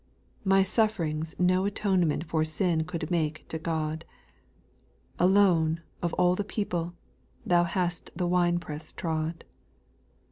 3. 0.41 0.49
My 0.49 0.63
sufferings 0.63 1.35
no 1.37 1.63
atonement 1.65 2.23
For 2.23 2.43
sin 2.43 2.85
could 2.85 3.11
make 3.11 3.47
to 3.49 3.59
God; 3.59 4.03
Alone, 5.19 5.81
of 6.01 6.11
all 6.15 6.33
the 6.33 6.43
people, 6.43 6.95
Thou 7.45 7.65
hast 7.65 8.09
the 8.15 8.25
winepress 8.25 8.93
trod. 8.93 9.43